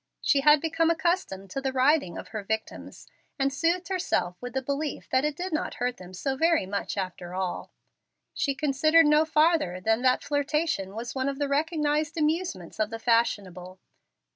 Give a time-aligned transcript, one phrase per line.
[0.19, 3.05] She had become accustomed to the writhing of her victims,
[3.37, 6.97] and soothed herself with the belief that it did not hurt them so very much
[6.97, 7.71] after all.
[8.33, 12.97] She considered no farther than that flirtation was one of the recognized amusements of the
[12.97, 13.79] fashionable.